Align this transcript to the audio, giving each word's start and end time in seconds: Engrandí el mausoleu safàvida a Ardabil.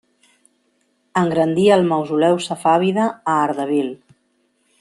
Engrandí 1.21 1.67
el 1.77 1.85
mausoleu 1.91 2.41
safàvida 2.49 3.07
a 3.35 3.39
Ardabil. 3.47 3.93